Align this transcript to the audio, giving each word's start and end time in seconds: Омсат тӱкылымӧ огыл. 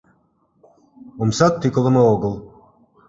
Омсат 1.21 1.53
тӱкылымӧ 1.61 2.01
огыл. 2.13 2.33